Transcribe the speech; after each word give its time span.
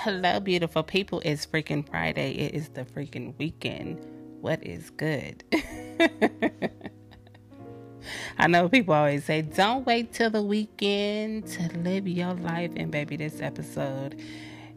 Hello, 0.00 0.38
beautiful 0.40 0.82
people. 0.82 1.22
It's 1.24 1.46
freaking 1.46 1.88
Friday. 1.88 2.32
It 2.32 2.54
is 2.54 2.68
the 2.68 2.84
freaking 2.84 3.34
weekend. 3.38 3.98
What 4.42 4.62
is 4.62 4.90
good? 4.90 5.42
I 8.38 8.46
know 8.46 8.68
people 8.68 8.92
always 8.92 9.24
say, 9.24 9.40
don't 9.40 9.86
wait 9.86 10.12
till 10.12 10.28
the 10.28 10.42
weekend 10.42 11.46
to 11.46 11.78
live 11.78 12.06
your 12.06 12.34
life. 12.34 12.72
And 12.76 12.92
baby, 12.92 13.16
this 13.16 13.40
episode 13.40 14.20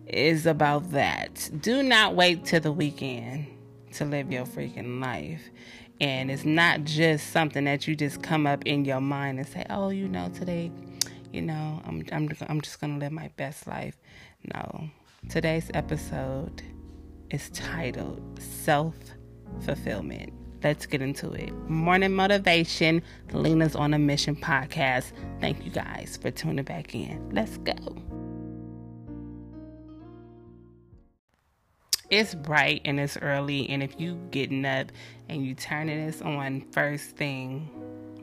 is 0.07 0.45
about 0.45 0.89
that. 0.91 1.51
Do 1.59 1.83
not 1.83 2.15
wait 2.15 2.45
till 2.45 2.61
the 2.61 2.71
weekend 2.71 3.47
to 3.95 4.05
live 4.05 4.31
your 4.31 4.45
freaking 4.45 5.01
life. 5.01 5.41
And 5.99 6.31
it's 6.31 6.45
not 6.45 6.85
just 6.85 7.31
something 7.31 7.65
that 7.65 7.89
you 7.89 7.95
just 7.97 8.23
come 8.23 8.47
up 8.47 8.65
in 8.65 8.85
your 8.85 9.01
mind 9.01 9.37
and 9.37 9.47
say, 9.47 9.65
oh, 9.69 9.89
you 9.89 10.07
know, 10.07 10.29
today, 10.29 10.71
you 11.33 11.41
know, 11.41 11.81
I'm, 11.85 12.05
I'm, 12.13 12.29
I'm 12.47 12.61
just 12.61 12.79
going 12.79 12.93
to 12.93 12.99
live 13.05 13.11
my 13.11 13.27
best 13.35 13.67
life. 13.67 13.97
No. 14.53 14.89
Today's 15.29 15.69
episode 15.75 16.63
is 17.29 17.51
titled 17.51 18.19
Self 18.41 18.95
Fulfillment. 19.63 20.33
Let's 20.63 20.87
get 20.87 21.03
into 21.03 21.31
it. 21.33 21.53
Morning 21.69 22.15
Motivation, 22.15 23.03
Lena's 23.31 23.75
on 23.75 23.93
a 23.93 23.99
Mission 23.99 24.35
podcast. 24.35 25.11
Thank 25.39 25.63
you 25.63 25.69
guys 25.69 26.17
for 26.19 26.31
tuning 26.31 26.65
back 26.65 26.95
in. 26.95 27.29
Let's 27.31 27.57
go. 27.59 27.75
It's 32.09 32.33
bright 32.33 32.81
and 32.83 32.99
it's 32.99 33.15
early, 33.17 33.69
and 33.69 33.83
if 33.83 34.01
you 34.01 34.19
getting 34.31 34.65
up 34.65 34.91
and 35.29 35.45
you 35.45 35.53
turning 35.53 36.07
this 36.07 36.23
on 36.23 36.61
first 36.71 37.17
thing, 37.17 37.69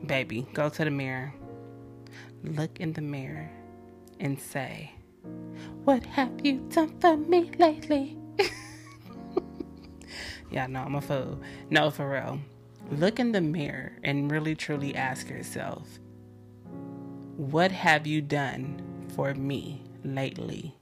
baby, 0.05 0.45
go 0.53 0.67
to 0.67 0.83
the 0.83 0.91
mirror, 0.91 1.33
look 2.43 2.81
in 2.81 2.91
the 2.91 3.01
mirror, 3.01 3.49
and 4.19 4.37
say, 4.37 4.91
what 5.83 6.05
have 6.05 6.31
you 6.43 6.59
done 6.69 6.99
for 6.99 7.15
me 7.15 7.51
lately? 7.57 8.17
yeah, 10.51 10.67
no, 10.67 10.81
I'm 10.81 10.95
a 10.95 11.01
fool. 11.01 11.39
No, 11.69 11.89
for 11.89 12.09
real. 12.09 12.39
Look 12.91 13.19
in 13.19 13.31
the 13.31 13.41
mirror 13.41 13.93
and 14.03 14.31
really 14.31 14.55
truly 14.55 14.95
ask 14.95 15.29
yourself, 15.29 15.99
what 17.37 17.71
have 17.71 18.07
you 18.07 18.21
done 18.21 18.81
for 19.15 19.33
me 19.33 19.83
lately? 20.03 20.75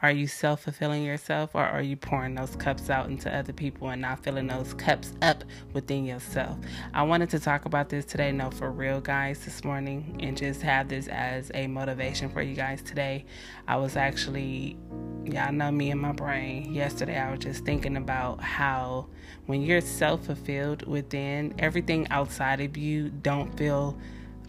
Are 0.00 0.12
you 0.12 0.28
self 0.28 0.62
fulfilling 0.62 1.02
yourself 1.02 1.56
or 1.56 1.64
are 1.64 1.82
you 1.82 1.96
pouring 1.96 2.36
those 2.36 2.54
cups 2.54 2.88
out 2.88 3.10
into 3.10 3.34
other 3.34 3.52
people 3.52 3.88
and 3.88 4.00
not 4.00 4.22
filling 4.22 4.46
those 4.46 4.72
cups 4.72 5.12
up 5.22 5.42
within 5.72 6.04
yourself? 6.04 6.56
I 6.94 7.02
wanted 7.02 7.30
to 7.30 7.40
talk 7.40 7.64
about 7.64 7.88
this 7.88 8.04
today, 8.04 8.30
no, 8.30 8.52
for 8.52 8.70
real, 8.70 9.00
guys, 9.00 9.44
this 9.44 9.64
morning, 9.64 10.16
and 10.20 10.36
just 10.36 10.62
have 10.62 10.88
this 10.88 11.08
as 11.08 11.50
a 11.52 11.66
motivation 11.66 12.28
for 12.28 12.42
you 12.42 12.54
guys 12.54 12.80
today. 12.80 13.24
I 13.66 13.74
was 13.74 13.96
actually, 13.96 14.76
y'all 15.24 15.52
know 15.52 15.72
me 15.72 15.90
and 15.90 16.00
my 16.00 16.12
brain. 16.12 16.72
Yesterday, 16.72 17.18
I 17.18 17.32
was 17.32 17.40
just 17.40 17.64
thinking 17.64 17.96
about 17.96 18.40
how 18.40 19.08
when 19.46 19.62
you're 19.62 19.80
self 19.80 20.26
fulfilled 20.26 20.86
within, 20.86 21.54
everything 21.58 22.06
outside 22.10 22.60
of 22.60 22.76
you 22.76 23.08
don't 23.08 23.56
feel 23.58 23.98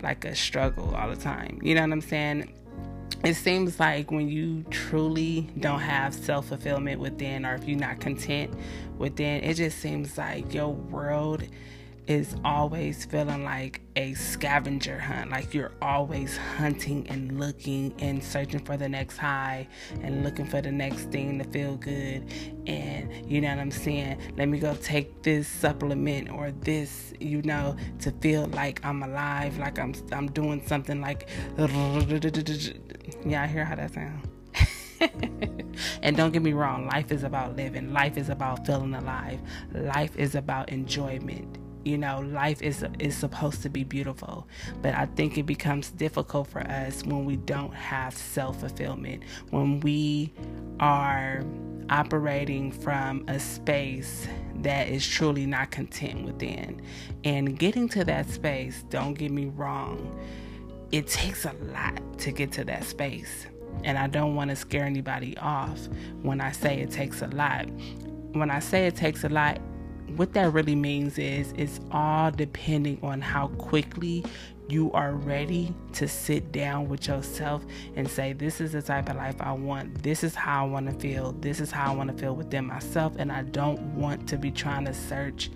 like 0.03 0.25
a 0.25 0.35
struggle 0.35 0.93
all 0.93 1.09
the 1.09 1.15
time. 1.15 1.59
You 1.63 1.73
know 1.73 1.81
what 1.81 1.91
I'm 1.91 2.01
saying? 2.01 2.53
It 3.23 3.35
seems 3.35 3.79
like 3.79 4.11
when 4.11 4.29
you 4.29 4.63
truly 4.69 5.49
don't 5.59 5.79
have 5.81 6.13
self 6.13 6.47
fulfillment 6.47 6.99
within, 7.01 7.45
or 7.45 7.55
if 7.55 7.67
you're 7.67 7.77
not 7.77 7.99
content 7.99 8.53
within, 8.97 9.43
it 9.43 9.55
just 9.55 9.79
seems 9.79 10.17
like 10.17 10.53
your 10.53 10.69
world 10.69 11.43
is 12.09 12.35
always 12.43 13.05
feeling 13.05 13.43
like 13.43 13.81
a 13.95 14.15
scavenger 14.15 14.97
hunt. 14.97 15.29
Like 15.29 15.53
you're 15.53 15.73
always 15.79 16.35
hunting 16.57 17.07
and 17.07 17.39
looking 17.39 17.93
and 17.99 18.23
searching 18.23 18.61
for 18.61 18.77
the 18.77 18.89
next 18.89 19.17
high 19.17 19.67
and 20.01 20.23
looking 20.23 20.47
for 20.47 20.59
the 20.59 20.71
next 20.71 21.11
thing 21.11 21.37
to 21.37 21.45
feel 21.49 21.75
good. 21.75 22.25
And 22.65 23.31
you 23.31 23.41
know 23.41 23.49
what 23.49 23.59
I'm 23.59 23.69
saying? 23.69 24.19
Let 24.37 24.49
me 24.49 24.57
go 24.57 24.73
take 24.81 25.21
this 25.21 25.47
supplement 25.47 26.31
or 26.31 26.49
this, 26.61 27.13
you 27.19 27.43
know, 27.43 27.75
to 27.99 28.11
feel 28.13 28.47
like 28.47 28.83
I'm 28.83 29.03
alive, 29.03 29.59
like 29.59 29.77
I'm 29.77 29.93
I'm 30.11 30.31
doing 30.31 30.65
something 30.65 31.01
like 31.01 31.29
yeah, 33.25 33.43
I 33.43 33.47
hear 33.47 33.65
how 33.65 33.75
that 33.75 33.93
sounds. 33.93 34.27
and 36.01 36.17
don't 36.17 36.31
get 36.31 36.41
me 36.41 36.53
wrong, 36.53 36.87
life 36.87 37.11
is 37.11 37.23
about 37.23 37.55
living. 37.55 37.93
Life 37.93 38.17
is 38.17 38.29
about 38.29 38.65
feeling 38.65 38.93
alive. 38.93 39.39
Life 39.73 40.15
is 40.17 40.35
about 40.35 40.69
enjoyment 40.69 41.57
you 41.85 41.97
know 41.97 42.19
life 42.19 42.61
is 42.61 42.85
is 42.99 43.15
supposed 43.15 43.61
to 43.61 43.69
be 43.69 43.83
beautiful 43.83 44.47
but 44.81 44.93
i 44.95 45.05
think 45.05 45.37
it 45.37 45.45
becomes 45.45 45.91
difficult 45.91 46.47
for 46.47 46.59
us 46.59 47.03
when 47.05 47.25
we 47.25 47.37
don't 47.37 47.73
have 47.73 48.13
self-fulfillment 48.13 49.23
when 49.51 49.79
we 49.79 50.33
are 50.79 51.43
operating 51.89 52.71
from 52.71 53.23
a 53.27 53.39
space 53.39 54.27
that 54.55 54.89
is 54.89 55.07
truly 55.07 55.45
not 55.45 55.71
content 55.71 56.25
within 56.25 56.81
and 57.23 57.57
getting 57.57 57.87
to 57.87 58.03
that 58.03 58.29
space 58.29 58.83
don't 58.89 59.13
get 59.13 59.31
me 59.31 59.45
wrong 59.45 60.19
it 60.91 61.07
takes 61.07 61.45
a 61.45 61.53
lot 61.73 62.01
to 62.17 62.31
get 62.31 62.51
to 62.51 62.63
that 62.63 62.83
space 62.83 63.45
and 63.83 63.97
i 63.97 64.07
don't 64.07 64.35
want 64.35 64.49
to 64.49 64.55
scare 64.55 64.85
anybody 64.85 65.37
off 65.37 65.87
when 66.21 66.41
i 66.41 66.51
say 66.51 66.79
it 66.79 66.91
takes 66.91 67.21
a 67.21 67.27
lot 67.27 67.67
when 68.33 68.49
i 68.49 68.59
say 68.59 68.87
it 68.87 68.95
takes 68.95 69.23
a 69.23 69.29
lot 69.29 69.59
what 70.15 70.33
that 70.33 70.51
really 70.53 70.75
means 70.75 71.17
is 71.17 71.53
it's 71.55 71.79
all 71.91 72.31
depending 72.31 72.99
on 73.03 73.21
how 73.21 73.47
quickly 73.49 74.23
you 74.67 74.91
are 74.91 75.13
ready 75.13 75.73
to 75.93 76.07
sit 76.07 76.51
down 76.51 76.87
with 76.87 77.07
yourself 77.07 77.65
and 77.95 78.09
say, 78.09 78.33
This 78.33 78.61
is 78.61 78.73
the 78.73 78.81
type 78.81 79.09
of 79.09 79.15
life 79.15 79.35
I 79.39 79.51
want. 79.51 80.03
This 80.03 80.23
is 80.23 80.35
how 80.35 80.65
I 80.65 80.69
want 80.69 80.87
to 80.87 80.93
feel. 80.99 81.31
This 81.33 81.59
is 81.59 81.71
how 81.71 81.91
I 81.91 81.95
want 81.95 82.11
to 82.11 82.17
feel 82.17 82.35
within 82.35 82.65
myself. 82.65 83.13
And 83.17 83.31
I 83.31 83.43
don't 83.43 83.79
want 83.95 84.27
to 84.29 84.37
be 84.37 84.51
trying 84.51 84.85
to 84.85 84.93
search 84.93 85.49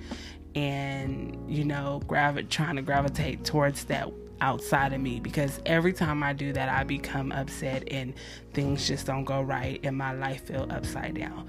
and, 0.56 1.38
you 1.48 1.64
know, 1.64 2.02
gravi- 2.08 2.44
trying 2.44 2.76
to 2.76 2.82
gravitate 2.82 3.44
towards 3.44 3.86
that 3.86 4.12
outside 4.44 4.92
of 4.92 5.00
me 5.00 5.22
because 5.22 5.62
every 5.66 5.94
time 5.94 6.22
I 6.22 6.34
do 6.34 6.52
that, 6.52 6.68
I 6.68 6.84
become 6.84 7.32
upset 7.32 7.86
and 7.90 8.14
things 8.54 8.86
just 8.86 9.08
don't 9.08 9.24
go 9.24 9.42
right 9.42 9.80
and 9.84 9.98
my 9.98 10.12
life 10.12 10.48
feel 10.48 10.68
upside 10.70 11.16
down. 11.16 11.48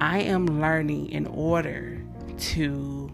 I 0.00 0.20
am 0.20 0.46
learning 0.46 1.10
in 1.10 1.26
order 1.26 2.02
to 2.36 3.12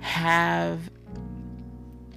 have, 0.00 0.90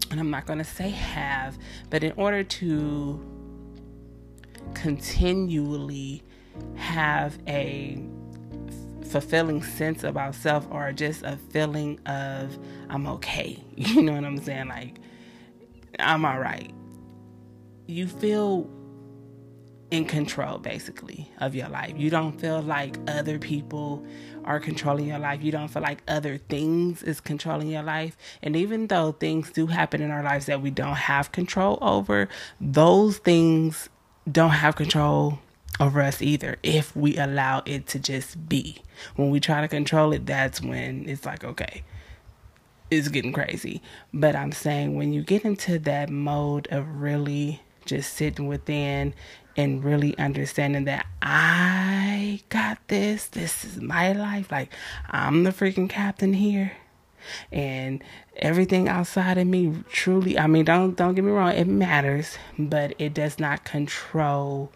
and 0.09 0.19
I'm 0.19 0.31
not 0.31 0.47
going 0.47 0.57
to 0.57 0.65
say 0.65 0.89
have, 0.89 1.55
but 1.91 2.03
in 2.03 2.13
order 2.17 2.43
to 2.43 3.23
continually 4.73 6.23
have 6.75 7.37
a 7.47 8.03
fulfilling 9.05 9.61
sense 9.61 10.03
of 10.03 10.17
ourselves 10.17 10.65
or 10.71 10.91
just 10.93 11.21
a 11.21 11.37
feeling 11.51 11.99
of 12.07 12.57
I'm 12.89 13.05
okay. 13.07 13.63
You 13.75 14.01
know 14.01 14.13
what 14.13 14.25
I'm 14.25 14.37
saying? 14.41 14.67
Like 14.67 14.95
I'm 15.99 16.25
all 16.25 16.39
right. 16.39 16.73
You 17.87 18.07
feel 18.07 18.69
in 19.91 20.05
control 20.05 20.57
basically 20.57 21.29
of 21.39 21.53
your 21.53 21.67
life. 21.67 21.93
You 21.97 22.09
don't 22.09 22.39
feel 22.39 22.61
like 22.61 22.97
other 23.07 23.37
people 23.37 24.05
are 24.45 24.59
controlling 24.59 25.07
your 25.07 25.19
life. 25.19 25.43
You 25.43 25.51
don't 25.51 25.67
feel 25.67 25.81
like 25.81 26.01
other 26.07 26.37
things 26.37 27.03
is 27.03 27.19
controlling 27.19 27.67
your 27.67 27.83
life. 27.83 28.17
And 28.41 28.55
even 28.55 28.87
though 28.87 29.11
things 29.11 29.51
do 29.51 29.67
happen 29.67 30.01
in 30.01 30.09
our 30.09 30.23
lives 30.23 30.45
that 30.45 30.61
we 30.61 30.71
don't 30.71 30.95
have 30.95 31.33
control 31.33 31.77
over, 31.81 32.29
those 32.59 33.17
things 33.17 33.89
don't 34.31 34.51
have 34.51 34.77
control 34.77 35.39
over 35.79 36.01
us 36.01 36.21
either 36.21 36.57
if 36.63 36.95
we 36.95 37.17
allow 37.17 37.61
it 37.65 37.87
to 37.87 37.99
just 37.99 38.47
be. 38.47 38.81
When 39.17 39.29
we 39.29 39.39
try 39.41 39.61
to 39.61 39.67
control 39.67 40.13
it, 40.13 40.25
that's 40.25 40.61
when 40.61 41.07
it's 41.09 41.25
like, 41.25 41.43
okay, 41.43 41.83
it's 42.91 43.07
getting 43.07 43.33
crazy. 43.33 43.81
But 44.13 44.35
I'm 44.35 44.51
saying 44.51 44.95
when 44.95 45.13
you 45.13 45.23
get 45.23 45.43
into 45.43 45.79
that 45.79 46.09
mode 46.09 46.67
of 46.69 46.87
really 47.01 47.61
just 47.85 48.13
sitting 48.13 48.47
within 48.47 49.13
and 49.57 49.83
really 49.83 50.17
understanding 50.17 50.85
that 50.85 51.05
I 51.21 52.41
got 52.49 52.77
this. 52.87 53.27
This 53.27 53.65
is 53.65 53.81
my 53.81 54.11
life. 54.13 54.51
Like, 54.51 54.71
I'm 55.09 55.43
the 55.43 55.51
freaking 55.51 55.89
captain 55.89 56.33
here. 56.33 56.73
And 57.51 58.03
everything 58.37 58.87
outside 58.87 59.37
of 59.37 59.45
me 59.45 59.83
truly, 59.89 60.39
I 60.39 60.47
mean, 60.47 60.65
don't 60.65 60.95
don't 60.95 61.13
get 61.13 61.23
me 61.23 61.31
wrong, 61.31 61.51
it 61.51 61.67
matters, 61.67 62.37
but 62.57 62.95
it 62.97 63.13
does 63.13 63.37
not 63.37 63.63
control 63.63 64.71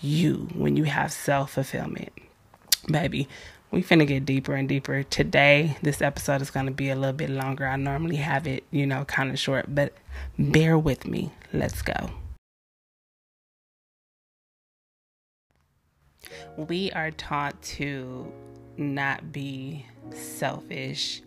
you 0.00 0.48
when 0.54 0.76
you 0.76 0.84
have 0.84 1.10
self-fulfillment. 1.10 2.12
Baby, 2.86 3.28
we 3.70 3.82
finna 3.82 4.06
get 4.06 4.24
deeper 4.24 4.54
and 4.54 4.68
deeper. 4.68 5.02
Today, 5.02 5.76
this 5.82 6.02
episode 6.02 6.42
is 6.42 6.50
gonna 6.50 6.70
be 6.70 6.90
a 6.90 6.96
little 6.96 7.12
bit 7.12 7.30
longer. 7.30 7.66
I 7.66 7.76
normally 7.76 8.16
have 8.16 8.46
it, 8.46 8.64
you 8.70 8.86
know, 8.86 9.04
kind 9.04 9.30
of 9.30 9.38
short, 9.38 9.74
but 9.74 9.92
bear 10.38 10.78
with 10.78 11.06
me. 11.06 11.32
Let's 11.52 11.82
go. 11.82 12.10
we 16.56 16.90
are 16.92 17.12
taught 17.12 17.60
to 17.62 18.30
not 18.76 19.32
be 19.32 19.86
selfish 20.12 21.22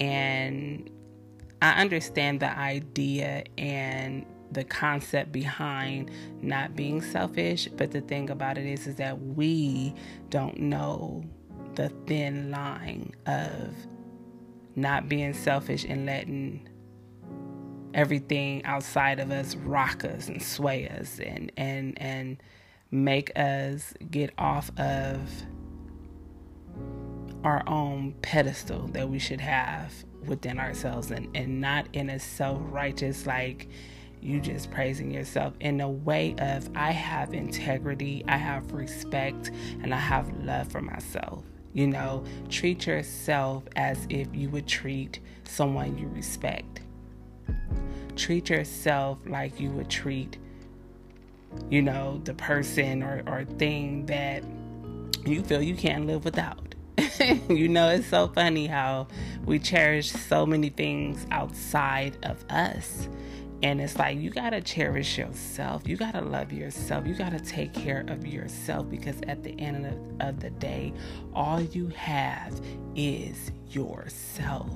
and 0.00 0.88
I 1.60 1.80
understand 1.80 2.40
the 2.40 2.50
idea 2.50 3.44
and 3.56 4.26
the 4.50 4.64
concept 4.64 5.30
behind 5.30 6.10
not 6.42 6.74
being 6.74 7.00
selfish, 7.00 7.68
but 7.76 7.92
the 7.92 8.00
thing 8.00 8.30
about 8.30 8.58
it 8.58 8.66
is 8.66 8.86
is 8.86 8.96
that 8.96 9.20
we 9.20 9.94
don't 10.28 10.58
know 10.58 11.24
the 11.74 11.88
thin 12.06 12.50
line 12.50 13.12
of 13.26 13.74
not 14.74 15.08
being 15.08 15.32
selfish 15.32 15.84
and 15.84 16.06
letting 16.06 16.68
everything 17.94 18.64
outside 18.64 19.20
of 19.20 19.30
us 19.30 19.54
rock 19.56 20.04
us 20.04 20.28
and 20.28 20.42
sway 20.42 20.88
us 20.88 21.20
and 21.20 21.52
and 21.56 22.00
and 22.00 22.42
make 22.90 23.30
us 23.36 23.92
get 24.10 24.30
off 24.38 24.70
of 24.78 25.20
our 27.44 27.62
own 27.66 28.14
pedestal 28.22 28.86
that 28.88 29.08
we 29.08 29.18
should 29.18 29.40
have 29.40 29.92
within 30.26 30.58
ourselves 30.58 31.10
and, 31.10 31.28
and 31.34 31.60
not 31.60 31.86
in 31.92 32.08
a 32.08 32.18
self-righteous 32.18 33.26
like 33.26 33.68
you 34.20 34.40
just 34.40 34.70
praising 34.70 35.10
yourself 35.10 35.54
in 35.58 35.80
a 35.80 35.90
way 35.90 36.34
of 36.38 36.70
I 36.76 36.92
have 36.92 37.34
integrity, 37.34 38.24
I 38.28 38.36
have 38.36 38.72
respect, 38.72 39.50
and 39.82 39.92
I 39.92 39.98
have 39.98 40.32
love 40.44 40.70
for 40.70 40.80
myself. 40.80 41.42
You 41.72 41.86
know, 41.86 42.24
treat 42.50 42.86
yourself 42.86 43.64
as 43.76 44.06
if 44.10 44.28
you 44.34 44.50
would 44.50 44.66
treat 44.66 45.20
someone 45.44 45.96
you 45.96 46.08
respect. 46.08 46.80
Treat 48.14 48.50
yourself 48.50 49.18
like 49.26 49.58
you 49.58 49.70
would 49.70 49.88
treat, 49.88 50.36
you 51.70 51.80
know, 51.80 52.20
the 52.24 52.34
person 52.34 53.02
or, 53.02 53.22
or 53.26 53.44
thing 53.44 54.04
that 54.06 54.44
you 55.24 55.42
feel 55.42 55.62
you 55.62 55.74
can't 55.74 56.06
live 56.06 56.24
without. 56.24 56.74
you 57.48 57.68
know, 57.68 57.88
it's 57.88 58.06
so 58.06 58.28
funny 58.28 58.66
how 58.66 59.06
we 59.46 59.58
cherish 59.58 60.10
so 60.10 60.44
many 60.44 60.68
things 60.68 61.26
outside 61.30 62.18
of 62.22 62.44
us 62.50 63.08
and 63.62 63.80
it's 63.80 63.96
like 63.96 64.18
you 64.18 64.30
got 64.30 64.50
to 64.50 64.60
cherish 64.60 65.18
yourself. 65.18 65.86
You 65.86 65.96
got 65.96 66.14
to 66.14 66.20
love 66.20 66.52
yourself. 66.52 67.06
You 67.06 67.14
got 67.14 67.30
to 67.30 67.40
take 67.40 67.72
care 67.72 68.04
of 68.08 68.26
yourself 68.26 68.88
because 68.90 69.20
at 69.28 69.44
the 69.44 69.58
end 69.60 69.86
of, 69.86 70.28
of 70.28 70.40
the 70.40 70.50
day, 70.50 70.92
all 71.32 71.60
you 71.60 71.88
have 71.88 72.60
is 72.96 73.52
yourself. 73.68 74.70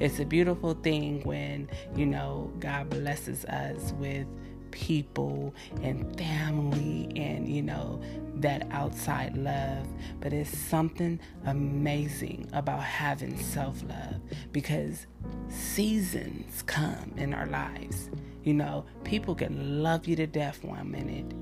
It's 0.00 0.18
a 0.20 0.24
beautiful 0.24 0.74
thing 0.74 1.22
when, 1.24 1.68
you 1.96 2.06
know, 2.06 2.52
God 2.60 2.90
blesses 2.90 3.44
us 3.46 3.92
with 3.98 4.26
people 4.74 5.54
and 5.82 6.18
family 6.18 7.08
and, 7.14 7.48
you 7.48 7.62
know, 7.62 8.00
that 8.36 8.66
outside 8.72 9.36
love. 9.36 9.86
But 10.20 10.32
it's 10.32 10.56
something 10.56 11.20
amazing 11.46 12.50
about 12.52 12.82
having 12.82 13.38
self 13.38 13.82
love 13.88 14.20
because 14.52 15.06
seasons 15.48 16.62
come 16.62 17.12
in 17.16 17.32
our 17.32 17.46
lives. 17.46 18.10
You 18.42 18.54
know, 18.54 18.84
people 19.04 19.34
can 19.34 19.82
love 19.82 20.06
you 20.06 20.16
to 20.16 20.26
death 20.26 20.62
one 20.64 20.90
minute 20.90 21.32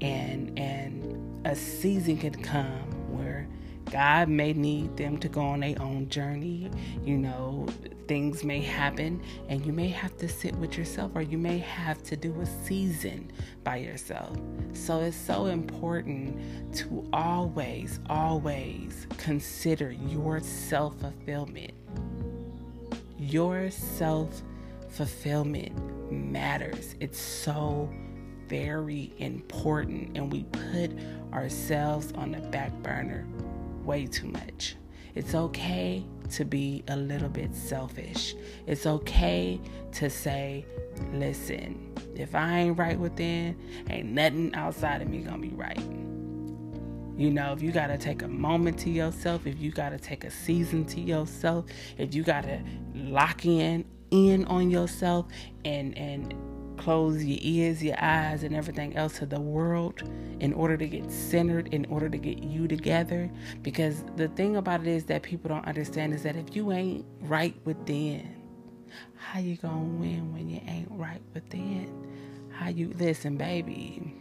and 0.00 0.56
and 0.58 1.46
a 1.46 1.56
season 1.56 2.18
can 2.18 2.40
come 2.42 2.90
where 3.16 3.48
God 3.94 4.28
may 4.28 4.52
need 4.52 4.96
them 4.96 5.18
to 5.18 5.28
go 5.28 5.40
on 5.40 5.60
their 5.60 5.80
own 5.80 6.08
journey. 6.08 6.68
You 7.04 7.16
know, 7.16 7.68
things 8.08 8.42
may 8.42 8.60
happen 8.60 9.22
and 9.48 9.64
you 9.64 9.72
may 9.72 9.86
have 9.86 10.16
to 10.16 10.28
sit 10.28 10.52
with 10.56 10.76
yourself 10.76 11.12
or 11.14 11.22
you 11.22 11.38
may 11.38 11.58
have 11.58 12.02
to 12.04 12.16
do 12.16 12.34
a 12.40 12.46
season 12.66 13.30
by 13.62 13.76
yourself. 13.76 14.36
So 14.72 14.98
it's 14.98 15.16
so 15.16 15.46
important 15.46 16.74
to 16.78 17.08
always, 17.12 18.00
always 18.10 19.06
consider 19.16 19.92
your 19.92 20.40
self 20.40 20.98
fulfillment. 20.98 21.72
Your 23.16 23.70
self 23.70 24.42
fulfillment 24.88 26.10
matters. 26.10 26.96
It's 26.98 27.20
so 27.20 27.88
very 28.48 29.12
important, 29.18 30.16
and 30.16 30.32
we 30.32 30.42
put 30.44 30.90
ourselves 31.32 32.12
on 32.16 32.32
the 32.32 32.40
back 32.40 32.72
burner 32.82 33.26
way 33.84 34.06
too 34.06 34.28
much. 34.28 34.76
It's 35.14 35.34
okay 35.34 36.04
to 36.30 36.44
be 36.44 36.82
a 36.88 36.96
little 36.96 37.28
bit 37.28 37.54
selfish. 37.54 38.34
It's 38.66 38.86
okay 38.86 39.60
to 39.92 40.10
say, 40.10 40.66
listen, 41.12 41.92
if 42.16 42.34
I 42.34 42.60
ain't 42.60 42.78
right 42.78 42.98
within, 42.98 43.56
ain't 43.90 44.08
nothing 44.08 44.54
outside 44.54 45.02
of 45.02 45.08
me 45.08 45.18
gonna 45.18 45.38
be 45.38 45.50
right. 45.50 45.78
You 47.16 47.30
know, 47.30 47.52
if 47.52 47.62
you 47.62 47.70
got 47.70 47.86
to 47.88 47.98
take 47.98 48.22
a 48.22 48.28
moment 48.28 48.76
to 48.80 48.90
yourself, 48.90 49.46
if 49.46 49.60
you 49.60 49.70
got 49.70 49.90
to 49.90 49.98
take 49.98 50.24
a 50.24 50.30
season 50.32 50.84
to 50.86 51.00
yourself, 51.00 51.66
if 51.96 52.12
you 52.12 52.24
got 52.24 52.42
to 52.42 52.60
lock 52.92 53.46
in 53.46 53.84
in 54.10 54.44
on 54.46 54.70
yourself 54.70 55.26
and 55.64 55.96
and 55.96 56.34
close 56.84 57.24
your 57.24 57.38
ears, 57.40 57.82
your 57.82 57.96
eyes, 57.98 58.42
and 58.42 58.54
everything 58.54 58.94
else 58.94 59.18
to 59.18 59.24
the 59.24 59.40
world 59.40 60.02
in 60.40 60.52
order 60.52 60.76
to 60.76 60.86
get 60.86 61.10
centered, 61.10 61.72
in 61.72 61.86
order 61.86 62.10
to 62.10 62.18
get 62.18 62.42
you 62.42 62.68
together. 62.68 63.30
Because 63.62 64.04
the 64.16 64.28
thing 64.28 64.56
about 64.56 64.82
it 64.82 64.88
is 64.88 65.06
that 65.06 65.22
people 65.22 65.48
don't 65.48 65.66
understand 65.66 66.12
is 66.12 66.22
that 66.24 66.36
if 66.36 66.54
you 66.54 66.72
ain't 66.72 67.06
right 67.22 67.56
within, 67.64 68.36
how 69.16 69.40
you 69.40 69.56
gonna 69.56 69.82
win 69.98 70.34
when 70.34 70.50
you 70.50 70.60
ain't 70.68 70.88
right 70.90 71.22
within? 71.32 71.90
How 72.50 72.68
you 72.68 72.92
listen, 72.98 73.38
baby? 73.38 74.14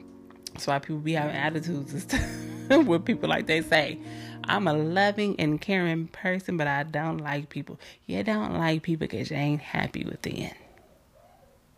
That's 0.54 0.66
why 0.66 0.80
people 0.80 1.00
be 1.00 1.14
having 1.14 1.36
attitudes 1.36 1.94
with 2.70 3.04
people 3.04 3.28
like 3.28 3.46
they 3.46 3.62
say. 3.62 4.00
I'm 4.46 4.68
a 4.68 4.74
loving 4.74 5.36
and 5.38 5.60
caring 5.60 6.08
person, 6.08 6.56
but 6.56 6.68
I 6.68 6.84
don't 6.84 7.18
like 7.18 7.50
people. 7.50 7.78
You 8.06 8.24
don't 8.24 8.58
like 8.58 8.84
people 8.84 9.08
because 9.08 9.32
you 9.32 9.36
ain't 9.36 9.62
happy 9.62 10.06
within. 10.06 10.52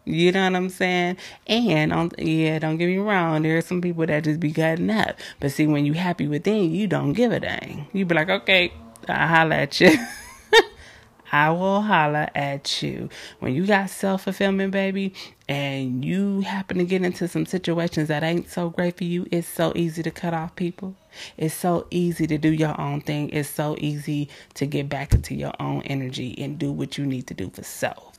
You 0.05 0.31
know 0.31 0.43
what 0.43 0.55
I'm 0.55 0.69
saying? 0.69 1.17
And 1.47 1.91
on, 1.91 2.11
yeah, 2.17 2.59
don't 2.59 2.77
get 2.77 2.87
me 2.87 2.97
wrong. 2.97 3.41
There 3.41 3.57
are 3.57 3.61
some 3.61 3.81
people 3.81 4.05
that 4.05 4.23
just 4.23 4.39
be 4.39 4.51
cutting 4.51 4.89
up. 4.91 5.17
But 5.39 5.51
see, 5.51 5.65
when 5.65 5.85
you 5.85 5.93
happy 5.93 6.27
within, 6.27 6.71
you 6.71 6.87
don't 6.87 7.13
give 7.13 7.31
a 7.31 7.39
dang. 7.39 7.87
You 7.91 8.05
be 8.05 8.13
like, 8.13 8.29
okay, 8.29 8.71
I'll 9.09 9.27
holler 9.27 9.55
at 9.55 9.81
you. 9.81 9.97
I 11.31 11.49
will 11.49 11.81
holler 11.81 12.29
at 12.35 12.81
you. 12.83 13.09
When 13.39 13.53
you 13.55 13.65
got 13.65 13.89
self 13.89 14.23
fulfillment, 14.23 14.71
baby, 14.71 15.13
and 15.49 16.05
you 16.05 16.41
happen 16.41 16.77
to 16.77 16.85
get 16.85 17.03
into 17.03 17.27
some 17.27 17.45
situations 17.45 18.07
that 18.07 18.23
ain't 18.23 18.49
so 18.49 18.69
great 18.69 18.97
for 18.97 19.03
you, 19.03 19.27
it's 19.31 19.47
so 19.47 19.73
easy 19.75 20.03
to 20.03 20.11
cut 20.11 20.33
off 20.33 20.55
people. 20.55 20.95
It's 21.35 21.55
so 21.55 21.87
easy 21.89 22.27
to 22.27 22.37
do 22.37 22.49
your 22.49 22.79
own 22.79 23.01
thing. 23.01 23.31
It's 23.31 23.49
so 23.49 23.75
easy 23.79 24.29
to 24.53 24.65
get 24.65 24.87
back 24.87 25.13
into 25.13 25.35
your 25.35 25.53
own 25.59 25.81
energy 25.81 26.35
and 26.37 26.59
do 26.59 26.71
what 26.71 26.97
you 26.97 27.05
need 27.05 27.27
to 27.27 27.33
do 27.33 27.49
for 27.49 27.63
self. 27.63 28.14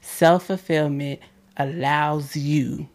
Self 0.00 0.46
fulfillment 0.46 1.20
allows 1.56 2.36
you 2.36 2.88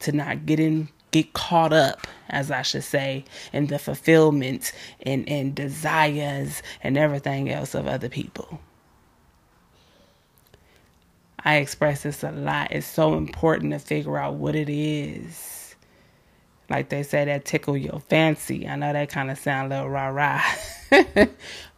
to 0.00 0.12
not 0.12 0.46
get 0.46 0.60
in 0.60 0.88
get 1.12 1.32
caught 1.32 1.72
up, 1.72 2.06
as 2.28 2.50
I 2.50 2.62
should 2.62 2.84
say, 2.84 3.24
in 3.52 3.68
the 3.68 3.78
fulfillment 3.78 4.72
and, 5.02 5.26
and 5.28 5.54
desires 5.54 6.62
and 6.82 6.98
everything 6.98 7.50
else 7.50 7.74
of 7.74 7.86
other 7.86 8.08
people. 8.08 8.60
I 11.44 11.56
express 11.56 12.02
this 12.02 12.24
a 12.24 12.32
lot. 12.32 12.72
It's 12.72 12.86
so 12.86 13.14
important 13.14 13.72
to 13.72 13.78
figure 13.78 14.18
out 14.18 14.34
what 14.34 14.56
it 14.56 14.68
is 14.68 15.56
like 16.68 16.88
they 16.88 17.02
say 17.02 17.24
that 17.24 17.44
tickle 17.44 17.76
your 17.76 18.00
fancy. 18.00 18.66
I 18.66 18.76
know 18.76 18.92
that 18.92 19.08
kind 19.08 19.30
of 19.30 19.38
sound 19.38 19.72
a 19.72 19.76
little 19.76 19.90
rah 19.90 20.08
rah. 20.08 20.42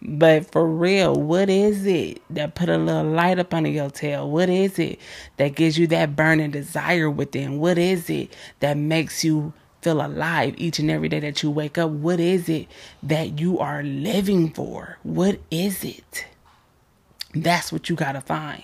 but 0.03 0.51
for 0.51 0.67
real, 0.67 1.15
what 1.15 1.49
is 1.49 1.87
it 1.87 2.23
that 2.31 2.55
put 2.55 2.69
a 2.69 2.79
little 2.79 3.05
light 3.05 3.39
up 3.39 3.55
under 3.55 3.71
your 3.71 3.91
tail? 3.91 4.31
What 4.31 4.49
is 4.49 4.79
it 4.79 4.99
that 5.37 5.55
gives 5.55 5.79
you 5.79 5.87
that 5.89 6.17
burning 6.17 6.51
desire 6.51 7.11
within? 7.11 7.59
What 7.59 7.79
is 7.79 8.11
it 8.11 8.35
that 8.61 8.77
makes 8.77 9.25
you 9.25 9.53
feel 9.83 10.05
alive 10.05 10.55
each 10.59 10.79
and 10.79 10.91
every 10.91 11.09
day 11.09 11.21
that 11.21 11.43
you 11.43 11.51
wake 11.51 11.79
up? 11.79 11.91
What 11.91 12.21
is 12.21 12.49
it 12.49 12.69
that 13.03 13.39
you 13.39 13.59
are 13.59 13.83
living 13.83 14.53
for? 14.53 14.99
What 15.03 15.41
is 15.51 15.85
it? 15.85 16.27
That's 17.35 17.73
what 17.73 17.89
you 17.89 17.97
got 17.97 18.13
to 18.13 18.21
find. 18.21 18.63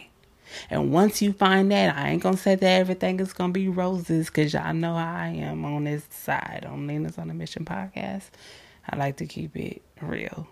And 0.71 0.93
once 0.93 1.21
you 1.21 1.33
find 1.33 1.71
that, 1.73 1.97
I 1.97 2.11
ain't 2.11 2.23
gonna 2.23 2.37
say 2.37 2.55
that 2.55 2.81
everything 2.81 3.19
is 3.21 3.33
gonna 3.33 3.53
be 3.53 3.69
roses, 3.69 4.31
cause 4.31 4.55
y'all 4.55 4.73
know 4.73 4.95
how 4.95 5.15
I 5.15 5.29
am 5.29 5.65
on 5.65 5.85
this 5.85 6.05
side 6.11 6.65
on 6.69 6.87
Lena's 6.87 7.19
on 7.19 7.31
a 7.31 7.35
Mission 7.35 7.65
podcast. 7.65 8.31
I 8.89 8.97
like 8.97 9.17
to 9.17 9.27
keep 9.27 9.57
it 9.57 9.83
real. 10.01 10.47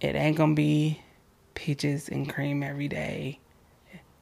It 0.00 0.14
ain't 0.16 0.36
gonna 0.36 0.54
be 0.54 1.00
peaches 1.54 2.08
and 2.08 2.28
cream 2.28 2.62
every 2.62 2.88
day, 2.88 3.38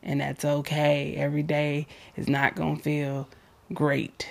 and 0.03 0.21
that's 0.21 0.45
okay. 0.45 1.15
Every 1.17 1.43
day 1.43 1.87
is 2.17 2.29
not 2.29 2.55
gonna 2.55 2.77
feel 2.77 3.29
great, 3.73 4.29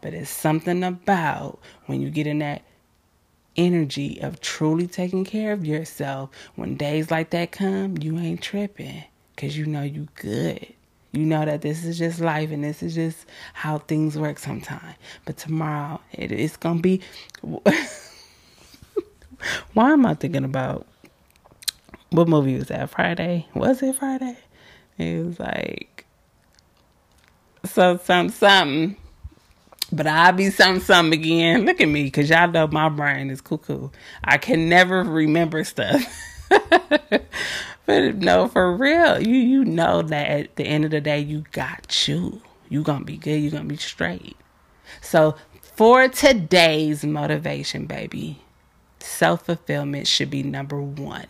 but 0.00 0.14
it's 0.14 0.30
something 0.30 0.82
about 0.82 1.58
when 1.86 2.00
you 2.00 2.10
get 2.10 2.26
in 2.26 2.40
that 2.40 2.62
energy 3.56 4.18
of 4.20 4.40
truly 4.40 4.86
taking 4.86 5.24
care 5.24 5.52
of 5.52 5.66
yourself, 5.66 6.30
when 6.54 6.76
days 6.76 7.10
like 7.10 7.30
that 7.30 7.52
come, 7.52 7.98
you 7.98 8.18
ain't 8.18 8.42
tripping 8.42 9.04
because 9.34 9.56
you 9.56 9.66
know 9.66 9.82
you 9.82 10.08
good. 10.14 10.74
You 11.12 11.26
know 11.26 11.44
that 11.44 11.60
this 11.60 11.84
is 11.84 11.98
just 11.98 12.20
life 12.20 12.50
and 12.50 12.64
this 12.64 12.82
is 12.82 12.94
just 12.94 13.26
how 13.52 13.78
things 13.78 14.18
work 14.18 14.38
sometimes. 14.38 14.96
But 15.26 15.36
tomorrow, 15.36 16.00
it, 16.12 16.32
it's 16.32 16.56
going 16.56 16.78
to 16.78 16.82
be. 16.82 17.02
Why 19.74 19.92
am 19.92 20.06
I 20.06 20.14
thinking 20.14 20.44
about 20.44 20.86
what 22.10 22.28
movie 22.28 22.56
was 22.56 22.68
that? 22.68 22.88
Friday? 22.90 23.46
Was 23.54 23.82
it 23.82 23.96
Friday? 23.96 24.36
He 24.96 25.16
was 25.18 25.38
like, 25.38 26.06
so 27.64 27.98
something, 27.98 28.32
something. 28.32 28.96
But 29.90 30.06
I'll 30.06 30.32
be 30.32 30.48
something, 30.48 30.80
something 30.82 31.18
again. 31.18 31.66
Look 31.66 31.80
at 31.80 31.88
me, 31.88 32.04
because 32.04 32.30
y'all 32.30 32.50
know 32.50 32.66
my 32.66 32.88
brain 32.88 33.28
is 33.28 33.42
cuckoo. 33.42 33.90
I 34.24 34.38
can 34.38 34.68
never 34.68 35.02
remember 35.02 35.64
stuff. 35.64 36.02
but 37.86 38.16
no, 38.16 38.48
for 38.48 38.76
real, 38.76 39.20
you 39.20 39.34
you 39.34 39.64
know 39.64 40.02
that 40.02 40.28
at 40.28 40.56
the 40.56 40.64
end 40.64 40.84
of 40.84 40.90
the 40.90 41.00
day, 41.00 41.18
you 41.18 41.44
got 41.52 42.06
you. 42.06 42.40
You 42.68 42.82
gonna 42.82 43.04
be 43.04 43.16
good. 43.16 43.40
You 43.40 43.50
gonna 43.50 43.64
be 43.64 43.76
straight. 43.76 44.36
So 45.00 45.36
for 45.60 46.08
today's 46.08 47.04
motivation, 47.04 47.86
baby, 47.86 48.42
self 49.00 49.46
fulfillment 49.46 50.06
should 50.06 50.30
be 50.30 50.42
number 50.42 50.80
one 50.80 51.26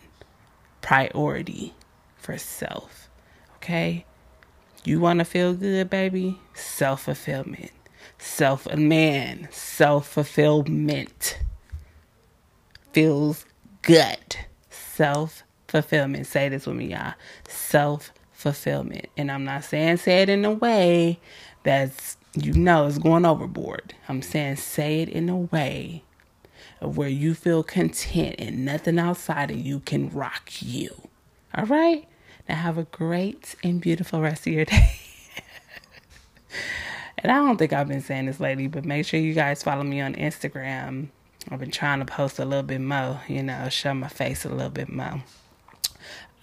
priority 0.81 1.73
for 2.17 2.37
self. 2.37 3.09
Okay? 3.55 4.05
You 4.83 4.99
want 4.99 5.19
to 5.19 5.25
feel 5.25 5.53
good, 5.53 5.89
baby? 5.89 6.39
Self 6.53 7.03
fulfillment. 7.03 7.71
Self, 8.17 8.65
a 8.67 8.77
man, 8.77 9.47
self 9.51 10.07
fulfillment 10.07 11.39
feels 12.91 13.45
good. 13.81 14.37
Self 14.69 15.43
fulfillment. 15.73 16.27
Say 16.27 16.49
this 16.49 16.67
with 16.67 16.75
me, 16.75 16.91
y'all. 16.91 17.15
Self 17.47 18.13
fulfillment. 18.31 19.07
And 19.17 19.31
I'm 19.31 19.43
not 19.43 19.63
saying 19.63 19.97
say 19.97 20.21
it 20.21 20.29
in 20.29 20.45
a 20.45 20.51
way 20.51 21.19
that's, 21.63 22.15
you 22.35 22.53
know, 22.53 22.85
is 22.85 22.99
going 22.99 23.25
overboard. 23.25 23.95
I'm 24.07 24.21
saying 24.21 24.57
say 24.57 25.01
it 25.01 25.09
in 25.09 25.29
a 25.29 25.37
way 25.37 26.03
of 26.79 26.95
where 26.95 27.09
you 27.09 27.33
feel 27.33 27.63
content 27.63 28.35
and 28.37 28.63
nothing 28.63 28.99
outside 28.99 29.49
of 29.49 29.57
you 29.57 29.79
can 29.79 30.11
rock 30.11 30.61
you. 30.61 31.09
All 31.55 31.65
right? 31.65 32.07
Now 32.47 32.55
have 32.55 32.77
a 32.77 32.83
great 32.83 33.55
and 33.63 33.81
beautiful 33.81 34.21
rest 34.21 34.45
of 34.45 34.53
your 34.53 34.65
day. 34.65 34.91
and 37.17 37.31
I 37.31 37.35
don't 37.35 37.57
think 37.57 37.73
I've 37.73 37.87
been 37.87 38.01
saying 38.01 38.27
this 38.27 38.39
lately, 38.39 38.67
but 38.67 38.85
make 38.85 39.07
sure 39.07 39.19
you 39.19 39.33
guys 39.33 39.63
follow 39.63 39.83
me 39.83 40.01
on 40.01 40.13
Instagram. 40.13 41.07
I've 41.49 41.59
been 41.59 41.71
trying 41.71 41.97
to 41.97 42.05
post 42.05 42.37
a 42.37 42.45
little 42.45 42.61
bit 42.61 42.81
more, 42.81 43.21
you 43.27 43.41
know, 43.41 43.69
show 43.69 43.95
my 43.95 44.07
face 44.07 44.45
a 44.45 44.49
little 44.49 44.69
bit 44.69 44.89
more. 44.89 45.23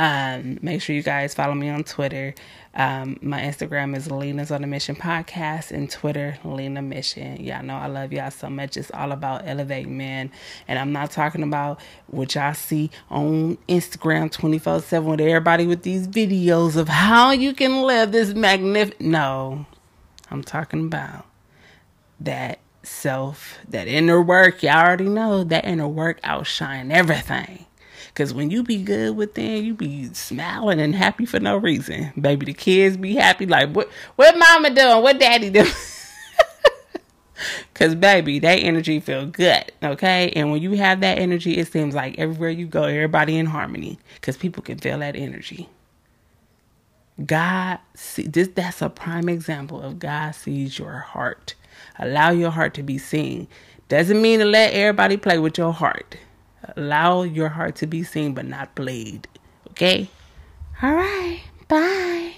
Um, 0.00 0.58
make 0.62 0.80
sure 0.80 0.96
you 0.96 1.02
guys 1.02 1.34
follow 1.34 1.52
me 1.52 1.68
on 1.68 1.84
Twitter. 1.84 2.34
Um, 2.74 3.18
my 3.20 3.42
Instagram 3.42 3.94
is 3.94 4.10
Lena's 4.10 4.50
on 4.50 4.64
a 4.64 4.66
Mission 4.66 4.96
Podcast 4.96 5.72
and 5.72 5.90
Twitter, 5.90 6.38
Lena 6.42 6.80
Mission. 6.80 7.38
Y'all 7.38 7.62
know 7.62 7.74
I 7.76 7.86
love 7.86 8.10
y'all 8.10 8.30
so 8.30 8.48
much. 8.48 8.78
It's 8.78 8.90
all 8.92 9.12
about 9.12 9.46
elevating 9.46 9.98
men. 9.98 10.32
And 10.66 10.78
I'm 10.78 10.90
not 10.90 11.10
talking 11.10 11.42
about 11.42 11.82
what 12.06 12.34
y'all 12.34 12.54
see 12.54 12.90
on 13.10 13.58
Instagram 13.68 14.32
24 14.32 14.80
7 14.80 15.06
with 15.06 15.20
everybody 15.20 15.66
with 15.66 15.82
these 15.82 16.08
videos 16.08 16.76
of 16.76 16.88
how 16.88 17.32
you 17.32 17.52
can 17.52 17.82
live 17.82 18.10
this 18.12 18.32
magnificent. 18.32 19.02
No, 19.02 19.66
I'm 20.30 20.42
talking 20.42 20.86
about 20.86 21.26
that 22.20 22.58
self, 22.82 23.58
that 23.68 23.86
inner 23.86 24.22
work. 24.22 24.62
Y'all 24.62 24.78
already 24.78 25.10
know 25.10 25.44
that 25.44 25.66
inner 25.66 25.88
work 25.88 26.20
outshine 26.24 26.90
everything. 26.90 27.66
Cause 28.14 28.34
when 28.34 28.50
you 28.50 28.62
be 28.62 28.82
good 28.82 29.16
within, 29.16 29.64
you 29.64 29.74
be 29.74 30.12
smiling 30.14 30.80
and 30.80 30.94
happy 30.94 31.26
for 31.26 31.40
no 31.40 31.56
reason. 31.56 32.12
Baby, 32.20 32.46
the 32.46 32.54
kids 32.54 32.96
be 32.96 33.14
happy. 33.14 33.46
Like, 33.46 33.70
what 33.70 33.88
what 34.16 34.36
mama 34.38 34.70
doing? 34.70 35.02
What 35.02 35.18
daddy 35.18 35.50
doing? 35.50 35.72
Cause 37.74 37.94
baby, 37.94 38.38
that 38.40 38.56
energy 38.56 39.00
feel 39.00 39.24
good, 39.26 39.72
okay? 39.82 40.30
And 40.36 40.50
when 40.50 40.60
you 40.60 40.72
have 40.72 41.00
that 41.00 41.18
energy, 41.18 41.56
it 41.56 41.72
seems 41.72 41.94
like 41.94 42.18
everywhere 42.18 42.50
you 42.50 42.66
go, 42.66 42.84
everybody 42.84 43.38
in 43.38 43.46
harmony. 43.46 43.98
Cause 44.20 44.36
people 44.36 44.62
can 44.62 44.78
feel 44.78 44.98
that 44.98 45.16
energy. 45.16 45.68
God, 47.24 47.78
see, 47.94 48.26
this 48.26 48.48
that's 48.48 48.82
a 48.82 48.88
prime 48.88 49.28
example 49.28 49.80
of 49.82 49.98
God 49.98 50.34
sees 50.34 50.78
your 50.78 50.98
heart. 50.98 51.54
Allow 51.98 52.30
your 52.30 52.50
heart 52.50 52.74
to 52.74 52.82
be 52.82 52.98
seen. 52.98 53.48
Doesn't 53.88 54.22
mean 54.22 54.38
to 54.38 54.44
let 54.44 54.72
everybody 54.72 55.16
play 55.16 55.38
with 55.38 55.58
your 55.58 55.72
heart. 55.72 56.16
Allow 56.76 57.22
your 57.22 57.48
heart 57.48 57.76
to 57.76 57.86
be 57.86 58.02
seen 58.02 58.34
but 58.34 58.46
not 58.46 58.74
played. 58.74 59.26
Okay? 59.70 60.08
All 60.82 60.94
right. 60.94 61.42
Bye. 61.68 62.34